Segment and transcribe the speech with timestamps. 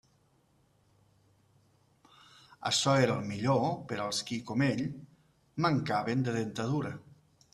[2.69, 4.83] Açò era el millor per als qui, com ell,
[5.67, 6.95] mancaven de dentadura.